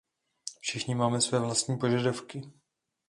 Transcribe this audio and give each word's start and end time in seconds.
Všichni 0.59 0.95
máme 0.95 1.21
své 1.21 1.39
vlastní 1.39 1.77
požadavky. 1.77 2.51